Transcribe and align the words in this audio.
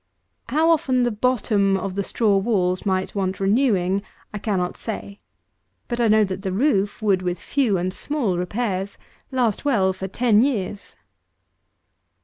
How 0.49 0.71
often 0.71 1.03
the 1.03 1.11
bottom 1.11 1.77
of 1.77 1.93
the 1.93 2.03
straw 2.03 2.35
walls 2.37 2.87
might 2.87 3.13
want 3.13 3.39
renewing 3.39 4.01
I 4.33 4.39
cannot 4.39 4.75
say, 4.75 5.19
but 5.87 6.01
I 6.01 6.07
know 6.07 6.23
that 6.23 6.41
the 6.41 6.51
roof 6.51 7.03
would 7.03 7.21
with 7.21 7.37
few 7.37 7.77
and 7.77 7.93
small 7.93 8.35
repairs, 8.35 8.97
last 9.29 9.63
well 9.63 9.93
for 9.93 10.07
ten 10.07 10.41
years. 10.41 10.95